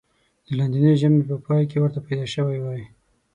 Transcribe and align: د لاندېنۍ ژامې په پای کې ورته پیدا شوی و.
د 0.45 0.47
لاندېنۍ 0.57 0.93
ژامې 1.01 1.21
په 1.29 1.35
پای 1.45 1.63
کې 1.69 1.77
ورته 1.81 1.99
پیدا 2.07 2.25
شوی 2.33 2.57
و. 2.61 2.65